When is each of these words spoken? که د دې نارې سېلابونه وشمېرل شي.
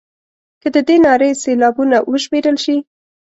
که 0.61 0.67
د 0.75 0.77
دې 0.87 0.97
نارې 1.05 1.29
سېلابونه 1.43 1.97
وشمېرل 2.11 2.57
شي. 2.63 2.77